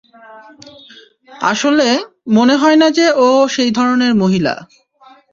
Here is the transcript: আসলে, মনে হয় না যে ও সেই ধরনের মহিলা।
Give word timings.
আসলে, 1.43 1.87
মনে 2.27 2.55
হয় 2.55 2.75
না 2.75 2.87
যে 2.89 3.05
ও 3.17 3.27
সেই 3.47 3.71
ধরনের 3.71 4.13
মহিলা। 4.15 4.53